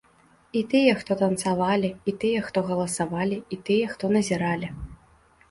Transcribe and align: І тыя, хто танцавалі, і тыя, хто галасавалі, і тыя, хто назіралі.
І 0.59 0.61
тыя, 0.69 0.93
хто 1.01 1.17
танцавалі, 1.19 1.91
і 2.13 2.15
тыя, 2.23 2.39
хто 2.47 2.65
галасавалі, 2.71 3.37
і 3.53 3.61
тыя, 3.69 3.93
хто 3.95 4.13
назіралі. 4.19 4.73